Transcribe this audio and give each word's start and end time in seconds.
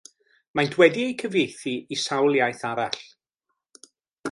Maent 0.55 0.77
wedi 0.79 1.03
eu 1.07 1.11
cyfieithu 1.23 1.75
i 1.95 1.99
sawl 2.05 2.41
iaith 2.41 2.65
arall. 2.73 2.99